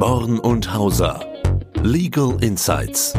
[0.00, 1.20] Born und Hauser.
[1.82, 3.12] Legal Insights.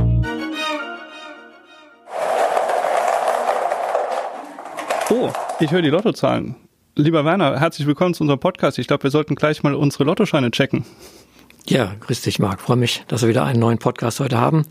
[5.11, 6.55] Oh, ich höre die Lottozahlen.
[6.95, 8.79] Lieber Werner, herzlich willkommen zu unserem Podcast.
[8.79, 10.83] Ich glaube, wir sollten gleich mal unsere Lottoscheine checken.
[11.67, 12.59] Ja, grüß dich, Marc.
[12.61, 14.65] Freue mich, dass wir wieder einen neuen Podcast heute haben.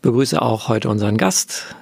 [0.00, 1.76] Begrüße auch heute unseren Gast,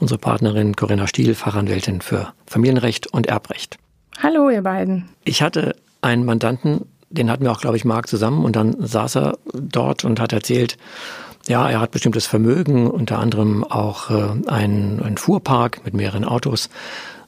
[0.00, 3.78] unsere Partnerin Corinna Stiel, Fachanwältin für Familienrecht und Erbrecht.
[4.20, 5.08] Hallo, ihr beiden.
[5.22, 9.16] Ich hatte einen Mandanten, den hatten wir auch, glaube ich, Marc zusammen und dann saß
[9.16, 10.76] er dort und hat erzählt,
[11.46, 16.66] ja, er hat bestimmtes Vermögen, unter anderem auch äh, einen, Fuhrpark mit mehreren Autos.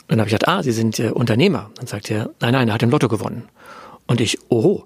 [0.03, 1.71] Und dann habe ich gesagt, ah, Sie sind äh, Unternehmer.
[1.77, 3.45] Dann sagt er, nein, nein, er hat im Lotto gewonnen.
[4.07, 4.83] Und ich, oh,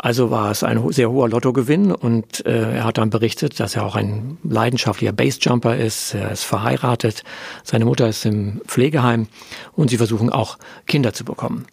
[0.00, 3.84] also war es ein sehr hoher Lottogewinn und äh, er hat dann berichtet, dass er
[3.84, 6.14] auch ein leidenschaftlicher Basejumper ist.
[6.14, 7.24] Er ist verheiratet,
[7.64, 9.26] seine Mutter ist im Pflegeheim
[9.74, 11.66] und sie versuchen auch Kinder zu bekommen.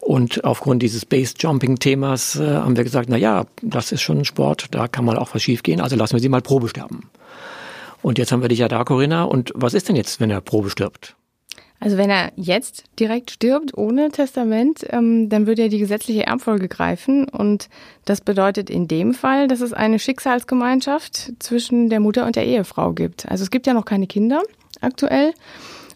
[0.00, 4.68] Und aufgrund dieses Base-Jumping-Themas äh, haben wir gesagt, na ja, das ist schon ein Sport,
[4.70, 7.10] da kann mal auch was schiefgehen, also lassen wir sie mal Probe sterben.
[8.02, 9.24] Und jetzt haben wir dich ja da, Corinna.
[9.24, 11.16] Und was ist denn jetzt, wenn er Probe stirbt?
[11.80, 16.68] Also wenn er jetzt direkt stirbt ohne Testament, ähm, dann würde ja die gesetzliche Erbfolge
[16.68, 17.26] greifen.
[17.26, 17.70] Und
[18.04, 22.92] das bedeutet in dem Fall, dass es eine Schicksalsgemeinschaft zwischen der Mutter und der Ehefrau
[22.92, 23.26] gibt.
[23.28, 24.42] Also es gibt ja noch keine Kinder
[24.82, 25.32] aktuell.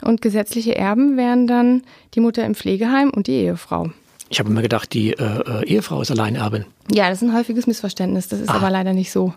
[0.04, 1.82] Und gesetzliche Erben wären dann
[2.14, 3.90] die Mutter im Pflegeheim und die Ehefrau.
[4.30, 6.64] Ich habe immer gedacht, die äh, äh, Ehefrau ist Alleinerbin.
[6.90, 8.28] Ja, das ist ein häufiges Missverständnis.
[8.28, 8.54] Das ist ah.
[8.54, 9.32] aber leider nicht so.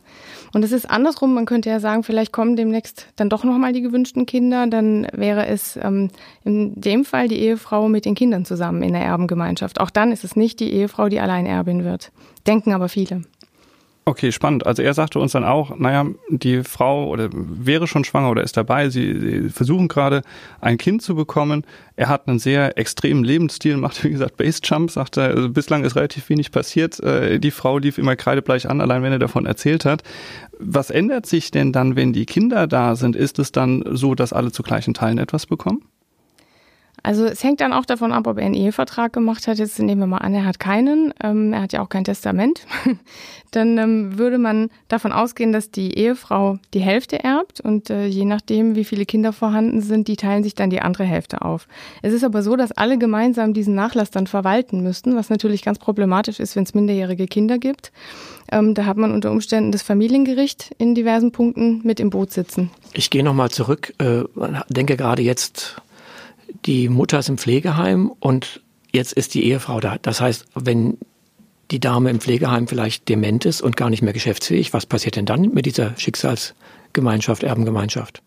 [0.54, 1.34] Und es ist andersrum.
[1.34, 4.66] Man könnte ja sagen, vielleicht kommen demnächst dann doch nochmal die gewünschten Kinder.
[4.68, 6.10] Dann wäre es ähm,
[6.44, 9.80] in dem Fall die Ehefrau mit den Kindern zusammen in der Erbengemeinschaft.
[9.80, 12.12] Auch dann ist es nicht die Ehefrau, die Alleinerbin wird.
[12.48, 13.22] Denken aber viele.
[14.08, 14.66] Okay, spannend.
[14.66, 18.56] Also er sagte uns dann auch, naja, die Frau oder wäre schon schwanger oder ist
[18.56, 20.22] dabei, sie, sie versuchen gerade
[20.62, 21.66] ein Kind zu bekommen.
[21.98, 25.98] Er hat einen sehr extremen Lebensstil, macht wie gesagt Basejump, sagt er, also bislang ist
[25.98, 27.02] relativ wenig passiert.
[27.02, 30.04] Äh, die Frau lief immer kreidebleich an, allein wenn er davon erzählt hat.
[30.58, 33.14] Was ändert sich denn dann, wenn die Kinder da sind?
[33.18, 35.82] Ist es dann so, dass alle zu gleichen Teilen etwas bekommen?
[37.08, 39.60] Also es hängt dann auch davon ab, ob er einen Ehevertrag gemacht hat.
[39.60, 41.14] Jetzt nehmen wir mal an, er hat keinen.
[41.24, 42.68] Ähm, er hat ja auch kein Testament.
[43.52, 48.26] dann ähm, würde man davon ausgehen, dass die Ehefrau die Hälfte erbt und äh, je
[48.26, 51.70] nachdem, wie viele Kinder vorhanden sind, die teilen sich dann die andere Hälfte auf.
[52.02, 55.80] Es ist aber so, dass alle gemeinsam diesen Nachlass dann verwalten müssten, was natürlich ganz
[55.80, 57.94] problematisch ist, wenn es minderjährige Kinder gibt.
[58.52, 62.70] Ähm, da hat man unter Umständen das Familiengericht in diversen Punkten mit im Boot sitzen.
[62.92, 64.24] Ich gehe nochmal zurück, äh,
[64.70, 65.82] denke gerade jetzt
[66.68, 68.62] die Mutter ist im Pflegeheim und
[68.92, 69.98] jetzt ist die Ehefrau da.
[70.02, 70.98] Das heißt, wenn
[71.72, 75.26] die Dame im Pflegeheim vielleicht dement ist und gar nicht mehr geschäftsfähig, was passiert denn
[75.26, 78.22] dann mit dieser Schicksalsgemeinschaft, Erbengemeinschaft?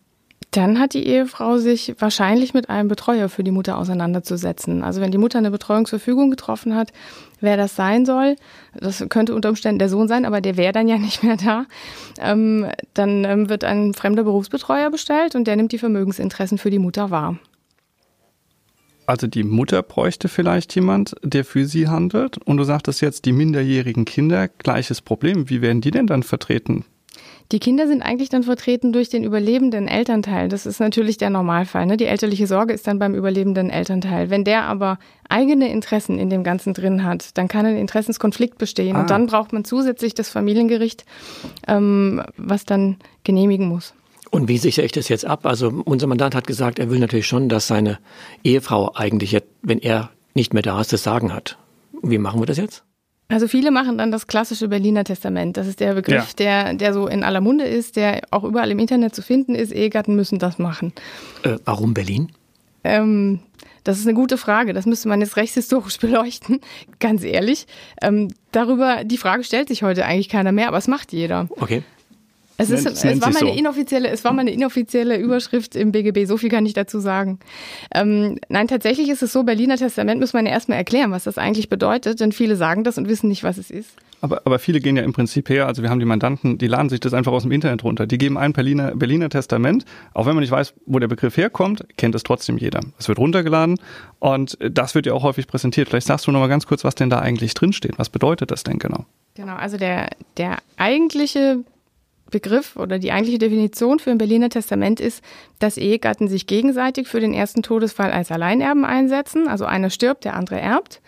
[0.51, 4.83] Dann hat die Ehefrau sich wahrscheinlich mit einem Betreuer für die Mutter auseinanderzusetzen.
[4.83, 6.91] Also wenn die Mutter eine Betreuungsverfügung getroffen hat,
[7.39, 8.35] wer das sein soll,
[8.77, 11.65] das könnte unter Umständen der Sohn sein, aber der wäre dann ja nicht mehr da,
[12.19, 16.79] ähm, dann ähm, wird ein fremder Berufsbetreuer bestellt und der nimmt die Vermögensinteressen für die
[16.79, 17.37] Mutter wahr.
[19.05, 22.37] Also die Mutter bräuchte vielleicht jemand, der für sie handelt.
[22.37, 25.49] Und du sagtest jetzt, die minderjährigen Kinder, gleiches Problem.
[25.49, 26.85] Wie werden die denn dann vertreten?
[27.51, 30.47] Die Kinder sind eigentlich dann vertreten durch den überlebenden Elternteil.
[30.47, 31.85] Das ist natürlich der Normalfall.
[31.85, 31.97] Ne?
[31.97, 34.29] Die elterliche Sorge ist dann beim überlebenden Elternteil.
[34.29, 38.95] Wenn der aber eigene Interessen in dem Ganzen drin hat, dann kann ein Interessenskonflikt bestehen.
[38.95, 39.01] Ah.
[39.01, 41.03] Und dann braucht man zusätzlich das Familiengericht,
[41.67, 43.93] ähm, was dann genehmigen muss.
[44.31, 45.45] Und wie sichere ich das jetzt ab?
[45.45, 47.99] Also unser Mandant hat gesagt, er will natürlich schon, dass seine
[48.43, 51.57] Ehefrau eigentlich, wenn er nicht mehr da ist, das Sagen hat.
[52.01, 52.83] Wie machen wir das jetzt?
[53.27, 55.57] Also viele machen dann das klassische Berliner Testament.
[55.57, 56.65] Das ist der Begriff, ja.
[56.65, 59.71] der, der so in aller Munde ist, der auch überall im Internet zu finden ist.
[59.71, 60.93] Ehegatten müssen das machen.
[61.43, 62.31] Äh, warum Berlin?
[62.83, 63.39] Ähm,
[63.83, 64.73] das ist eine gute Frage.
[64.73, 66.61] Das müsste man jetzt rechtshistorisch beleuchten.
[66.99, 67.67] Ganz ehrlich.
[68.01, 71.47] Ähm, darüber, die Frage stellt sich heute eigentlich keiner mehr, aber es macht jeder.
[71.51, 71.83] Okay.
[72.57, 73.57] Es, ist, es, es war meine so.
[73.57, 76.25] inoffizielle, es war meine inoffizielle Überschrift im BGB.
[76.25, 77.39] So viel kann ich dazu sagen.
[77.93, 81.37] Ähm, nein, tatsächlich ist es so, Berliner Testament muss man ja erstmal erklären, was das
[81.37, 83.89] eigentlich bedeutet, denn viele sagen das und wissen nicht, was es ist.
[84.21, 86.89] Aber, aber viele gehen ja im Prinzip her, also wir haben die Mandanten, die laden
[86.89, 88.05] sich das einfach aus dem Internet runter.
[88.05, 89.83] Die geben ein Berliner, Berliner Testament,
[90.13, 92.81] auch wenn man nicht weiß, wo der Begriff herkommt, kennt es trotzdem jeder.
[92.99, 93.79] Es wird runtergeladen
[94.19, 95.89] und das wird ja auch häufig präsentiert.
[95.89, 97.97] Vielleicht sagst du noch mal ganz kurz, was denn da eigentlich drinsteht.
[97.97, 99.05] Was bedeutet das denn genau?
[99.33, 101.63] Genau, also der, der eigentliche
[102.31, 105.23] Begriff oder die eigentliche Definition für ein Berliner Testament ist,
[105.59, 109.47] dass Ehegatten sich gegenseitig für den ersten Todesfall als Alleinerben einsetzen.
[109.47, 111.01] Also einer stirbt, der andere erbt.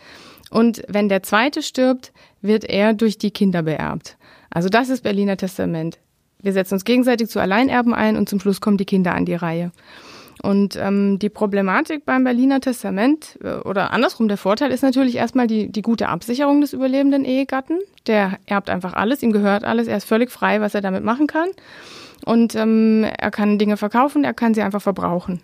[0.51, 4.17] Und wenn der zweite stirbt, wird er durch die Kinder beerbt.
[4.51, 5.97] Also das ist Berliner Testament.
[6.43, 9.33] Wir setzen uns gegenseitig zu Alleinerben ein und zum Schluss kommen die Kinder an die
[9.33, 9.71] Reihe.
[10.41, 15.47] Und ähm, die Problematik beim Berliner Testament äh, oder andersrum der Vorteil ist natürlich erstmal
[15.47, 17.79] die, die gute Absicherung des überlebenden Ehegatten.
[18.07, 21.27] Der erbt einfach alles, ihm gehört alles, er ist völlig frei, was er damit machen
[21.27, 21.49] kann.
[22.25, 25.41] Und ähm, er kann Dinge verkaufen, er kann sie einfach verbrauchen.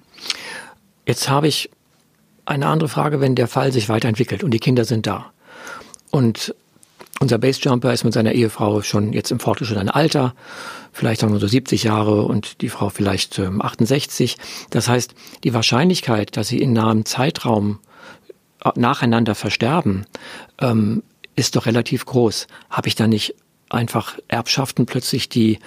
[1.06, 1.69] Jetzt habe ich
[2.45, 5.31] eine andere Frage, wenn der Fall sich weiterentwickelt und die Kinder sind da.
[6.12, 6.56] Und
[7.19, 10.33] unser Basejumper ist mit seiner Ehefrau schon jetzt im fortgeschrittenen Alter,
[10.92, 14.38] vielleicht sagen wir so 70 Jahre und die Frau vielleicht ähm, 68.
[14.69, 15.13] Das heißt,
[15.44, 17.80] die Wahrscheinlichkeit, dass sie in nahem Zeitraum
[18.63, 20.06] äh, nacheinander versterben,
[20.60, 21.04] ähm,
[21.36, 22.48] ist doch relativ groß.
[22.69, 23.36] Habe ich da nicht
[23.69, 25.60] einfach Erbschaften plötzlich, die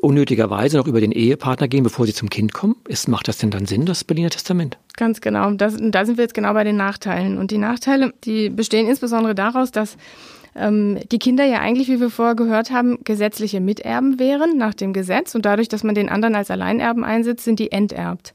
[0.00, 2.76] unnötigerweise noch über den Ehepartner gehen, bevor sie zum Kind kommen?
[2.86, 4.78] Ist, macht das denn dann Sinn, das Berliner Testament?
[4.96, 5.50] Ganz genau.
[5.52, 7.38] Das, da sind wir jetzt genau bei den Nachteilen.
[7.38, 9.96] Und die Nachteile, die bestehen insbesondere daraus, dass
[10.54, 14.92] ähm, die Kinder ja eigentlich, wie wir vorher gehört haben, gesetzliche Miterben wären nach dem
[14.92, 18.34] Gesetz und dadurch, dass man den anderen als Alleinerben einsetzt, sind die enterbt.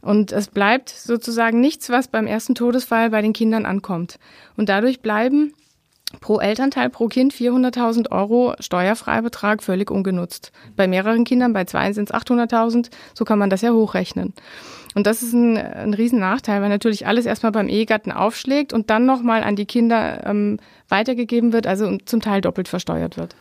[0.00, 4.18] Und es bleibt sozusagen nichts, was beim ersten Todesfall bei den Kindern ankommt.
[4.56, 5.54] Und dadurch bleiben
[6.20, 10.52] pro Elternteil pro Kind 400.000 Euro Steuerfreibetrag völlig ungenutzt.
[10.76, 14.34] Bei mehreren Kindern, bei zwei sind es 800.000, so kann man das ja hochrechnen.
[14.94, 18.90] Und das ist ein, ein riesen Nachteil, weil natürlich alles erstmal beim Ehegatten aufschlägt und
[18.90, 20.58] dann nochmal an die Kinder ähm,
[20.88, 23.34] weitergegeben wird, also zum Teil doppelt versteuert wird.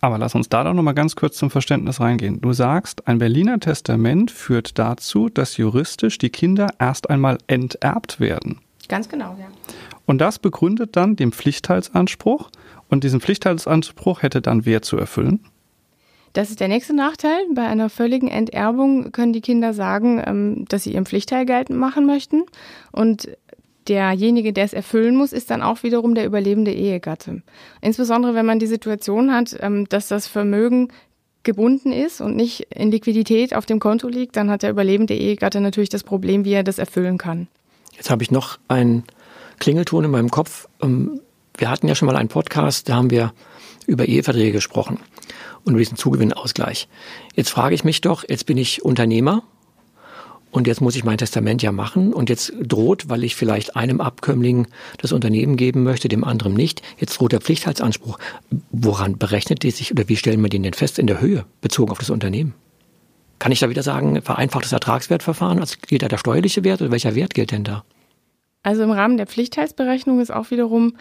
[0.00, 2.40] Aber lass uns da doch nochmal ganz kurz zum Verständnis reingehen.
[2.40, 8.60] Du sagst, ein Berliner Testament führt dazu, dass juristisch die Kinder erst einmal enterbt werden.
[8.88, 9.46] Ganz genau, ja.
[10.06, 12.50] Und das begründet dann den Pflichtteilsanspruch.
[12.88, 15.40] Und diesen Pflichtteilsanspruch hätte dann wer zu erfüllen?
[16.32, 17.44] Das ist der nächste Nachteil.
[17.54, 22.06] Bei einer völligen Enterbung können die Kinder sagen, ähm, dass sie ihren Pflichtteil geltend machen
[22.06, 22.44] möchten.
[22.92, 23.28] Und
[23.88, 27.42] derjenige, der es erfüllen muss, ist dann auch wiederum der überlebende Ehegatte.
[27.80, 30.88] Insbesondere wenn man die Situation hat, ähm, dass das Vermögen
[31.42, 35.60] gebunden ist und nicht in Liquidität auf dem Konto liegt, dann hat der überlebende Ehegatte
[35.60, 37.48] natürlich das Problem, wie er das erfüllen kann.
[37.96, 39.04] Jetzt habe ich noch einen
[39.58, 40.68] Klingelton in meinem Kopf.
[40.82, 41.20] Ähm,
[41.60, 43.32] wir hatten ja schon mal einen Podcast, da haben wir
[43.86, 44.98] über Eheverträge gesprochen
[45.64, 46.88] und über diesen Zugewinnausgleich.
[47.34, 49.42] Jetzt frage ich mich doch, jetzt bin ich Unternehmer
[50.50, 54.00] und jetzt muss ich mein Testament ja machen und jetzt droht, weil ich vielleicht einem
[54.00, 54.66] Abkömmling
[54.98, 58.18] das Unternehmen geben möchte, dem anderen nicht, jetzt droht der Pflichtheitsanspruch.
[58.70, 61.92] Woran berechnet die sich oder wie stellen wir den denn fest in der Höhe bezogen
[61.92, 62.54] auf das Unternehmen?
[63.38, 65.60] Kann ich da wieder sagen, vereinfachtes Ertragswertverfahren?
[65.60, 67.84] Also gilt da der steuerliche Wert oder welcher Wert gilt denn da?
[68.62, 70.94] Also im Rahmen der Pflichtheitsberechnung ist auch wiederum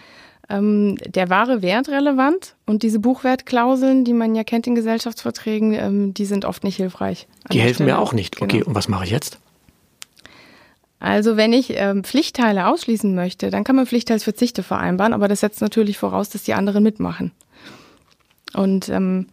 [0.50, 6.13] ähm, der wahre Wert relevant und diese Buchwertklauseln, die man ja kennt in Gesellschaftsverträgen, ähm,
[6.13, 7.28] die sind oft nicht hilfreich.
[7.51, 7.92] Die helfen Stelle.
[7.92, 8.42] mir auch nicht.
[8.42, 8.69] Okay, genau.
[8.69, 9.40] und was mache ich jetzt?
[11.00, 15.62] Also wenn ich ähm, Pflichtteile ausschließen möchte, dann kann man Pflichtteilsverzichte vereinbaren, aber das setzt
[15.62, 17.31] natürlich voraus, dass die anderen mitmachen.
[18.54, 19.28] Und ähm,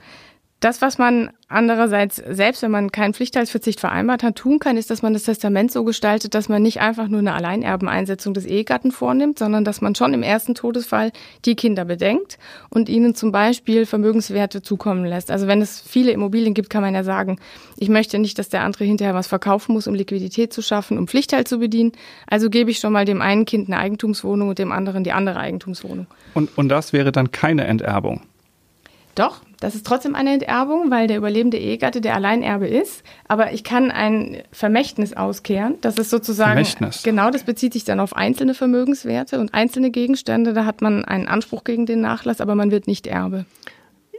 [0.61, 5.03] das, was man andererseits, selbst wenn man keinen Pflichtteilsverzicht vereinbart hat, tun kann, ist, dass
[5.03, 9.39] man das Testament so gestaltet, dass man nicht einfach nur eine Alleinerbeneinsetzung des Ehegatten vornimmt,
[9.39, 11.13] sondern dass man schon im ersten Todesfall
[11.45, 12.39] die Kinder bedenkt
[12.71, 15.31] und ihnen zum Beispiel Vermögenswerte zukommen lässt.
[15.31, 17.39] Also wenn es viele Immobilien gibt, kann man ja sagen,
[17.77, 21.07] ich möchte nicht, dass der andere hinterher was verkaufen muss, um Liquidität zu schaffen, um
[21.07, 21.93] Pflichtteil zu bedienen.
[22.27, 25.39] Also gebe ich schon mal dem einen Kind eine Eigentumswohnung und dem anderen die andere
[25.39, 26.07] Eigentumswohnung.
[26.33, 28.23] Und, und das wäre dann keine Enterbung?
[29.15, 33.03] Doch, das ist trotzdem eine Enterbung, weil der überlebende Ehegatte der Alleinerbe ist.
[33.27, 35.77] Aber ich kann ein Vermächtnis auskehren.
[35.81, 36.53] Das ist sozusagen.
[36.53, 37.03] Vermächtnis.
[37.03, 40.53] Genau, das bezieht sich dann auf einzelne Vermögenswerte und einzelne Gegenstände.
[40.53, 43.47] Da hat man einen Anspruch gegen den Nachlass, aber man wird nicht Erbe.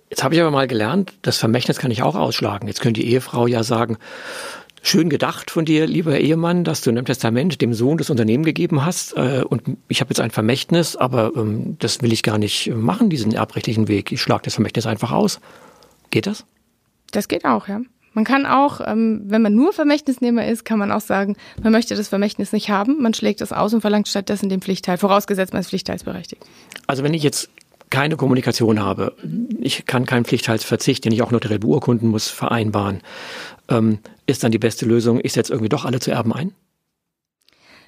[0.10, 2.68] Jetzt habe ich aber mal gelernt, das Vermächtnis kann ich auch ausschlagen.
[2.68, 3.98] Jetzt könnte die Ehefrau ja sagen,
[4.90, 8.46] Schön gedacht von dir, lieber Ehemann, dass du in einem Testament dem Sohn das Unternehmen
[8.46, 9.18] gegeben hast.
[9.18, 13.10] Äh, und ich habe jetzt ein Vermächtnis, aber ähm, das will ich gar nicht machen,
[13.10, 14.14] diesen erbrechtlichen Weg.
[14.14, 15.42] Ich schlage das Vermächtnis einfach aus.
[16.10, 16.46] Geht das?
[17.12, 17.82] Das geht auch, ja.
[18.14, 21.94] Man kann auch, ähm, wenn man nur Vermächtnisnehmer ist, kann man auch sagen, man möchte
[21.94, 25.60] das Vermächtnis nicht haben, man schlägt es aus und verlangt stattdessen den Pflichtteil, vorausgesetzt man
[25.60, 26.42] ist pflichtteilsberechtigt.
[26.88, 27.50] Also wenn ich jetzt
[27.90, 29.18] keine Kommunikation habe,
[29.60, 33.02] ich kann keinen Pflichtteilsverzicht, den ich auch notariell beurkunden muss, vereinbaren,
[33.68, 36.54] ähm, ist dann die beste Lösung, ich setze irgendwie doch alle zu Erben ein?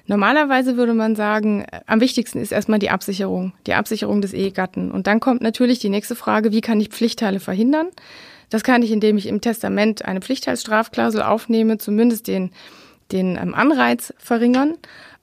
[0.06, 4.90] Normalerweise würde man sagen, am wichtigsten ist erstmal die Absicherung, die Absicherung des Ehegatten.
[4.90, 7.88] Und dann kommt natürlich die nächste Frage, wie kann ich Pflichtteile verhindern?
[8.48, 12.50] Das kann ich, indem ich im Testament eine Pflichtteilsstrafklausel aufnehme, zumindest den,
[13.12, 14.76] den ähm, Anreiz verringern.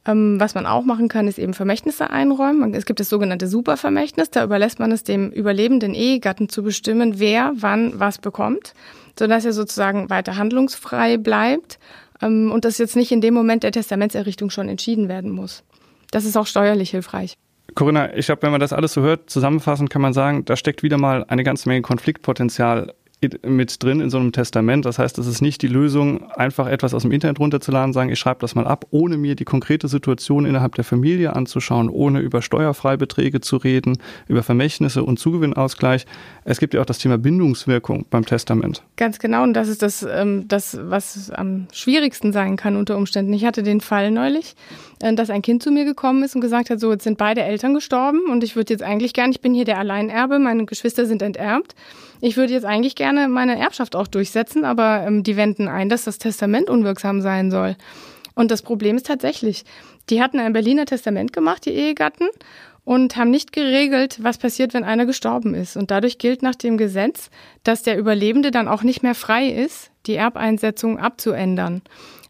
[0.07, 2.73] Ähm, was man auch machen kann, ist eben Vermächtnisse einräumen.
[2.73, 4.31] Es gibt das sogenannte Supervermächtnis.
[4.31, 8.73] Da überlässt man es dem überlebenden Ehegatten zu bestimmen, wer wann was bekommt
[9.17, 11.79] sodass er sozusagen weiter handlungsfrei bleibt
[12.21, 15.63] ähm, und das jetzt nicht in dem Moment der Testamentserrichtung schon entschieden werden muss.
[16.11, 17.37] Das ist auch steuerlich hilfreich.
[17.75, 20.83] Corinna, ich glaube, wenn man das alles so hört, zusammenfassend kann man sagen, da steckt
[20.83, 22.93] wieder mal eine ganze Menge Konfliktpotenzial
[23.27, 24.85] steht mit drin in so einem Testament.
[24.85, 28.19] Das heißt, es ist nicht die Lösung, einfach etwas aus dem Internet runterzuladen, sagen, ich
[28.19, 32.41] schreibe das mal ab, ohne mir die konkrete Situation innerhalb der Familie anzuschauen, ohne über
[32.41, 36.05] Steuerfreibeträge zu reden, über Vermächtnisse und Zugewinnausgleich.
[36.43, 38.83] Es gibt ja auch das Thema Bindungswirkung beim Testament.
[38.95, 43.33] Ganz genau, und das ist das, ähm, das was am schwierigsten sein kann unter Umständen.
[43.33, 44.55] Ich hatte den Fall neulich,
[45.01, 47.41] äh, dass ein Kind zu mir gekommen ist und gesagt hat, so, jetzt sind beide
[47.41, 51.05] Eltern gestorben und ich würde jetzt eigentlich gerne, ich bin hier der Alleinerbe, meine Geschwister
[51.05, 51.75] sind enterbt.
[52.21, 56.03] Ich würde jetzt eigentlich gerne meine Erbschaft auch durchsetzen, aber ähm, die wenden ein, dass
[56.03, 57.75] das Testament unwirksam sein soll.
[58.35, 59.65] Und das Problem ist tatsächlich,
[60.09, 62.27] die hatten ein Berliner Testament gemacht, die Ehegatten,
[62.87, 65.75] und haben nicht geregelt, was passiert, wenn einer gestorben ist.
[65.75, 67.29] Und dadurch gilt nach dem Gesetz,
[67.63, 71.81] dass der Überlebende dann auch nicht mehr frei ist, die Erbeinsetzung abzuändern,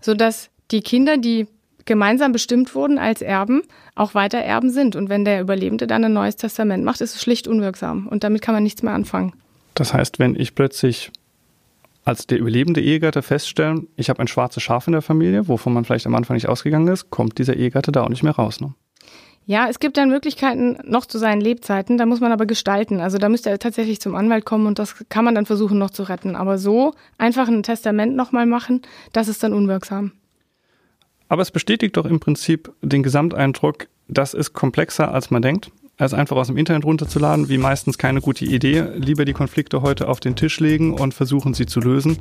[0.02, 1.46] sodass die Kinder, die
[1.86, 3.62] gemeinsam bestimmt wurden als Erben,
[3.94, 4.96] auch weiter Erben sind.
[4.96, 8.08] Und wenn der Überlebende dann ein neues Testament macht, ist es schlicht unwirksam.
[8.08, 9.34] Und damit kann man nichts mehr anfangen.
[9.78, 11.12] Das heißt, wenn ich plötzlich
[12.04, 15.86] als der überlebende Ehegatte feststelle, ich habe ein schwarzes Schaf in der Familie, wovon man
[15.86, 18.60] vielleicht am Anfang nicht ausgegangen ist, kommt dieser Ehegatte da auch nicht mehr raus.
[18.60, 18.74] Ne?
[19.46, 23.02] Ja, es gibt dann Möglichkeiten noch zu seinen Lebzeiten, da muss man aber gestalten.
[23.02, 25.92] Also da müsste er tatsächlich zum Anwalt kommen und das kann man dann versuchen noch
[25.92, 26.36] zu retten.
[26.36, 28.82] Aber so einfach ein Testament nochmal machen,
[29.14, 30.12] das ist dann unwirksam.
[31.30, 35.70] Aber es bestätigt doch im Prinzip den Gesamteindruck, das ist komplexer als man denkt.
[36.00, 38.84] Es einfach aus dem Internet runterzuladen, wie meistens keine gute Idee.
[38.98, 42.20] Lieber die Konflikte heute auf den Tisch legen und versuchen sie zu lösen.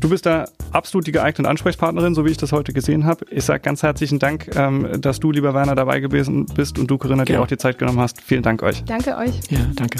[0.00, 3.26] Du bist da absolut die geeignete Ansprechpartnerin, so wie ich das heute gesehen habe.
[3.30, 6.96] Ich sage ganz herzlichen Dank, ähm, dass du, lieber Werner, dabei gewesen bist und du,
[6.96, 8.22] Corinna, dir auch die Zeit genommen hast.
[8.22, 8.82] Vielen Dank euch.
[8.84, 9.40] Danke euch.
[9.50, 9.98] Ja, danke.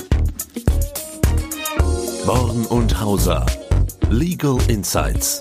[2.25, 3.45] Born und Hauser.
[4.09, 5.41] Legal Insights.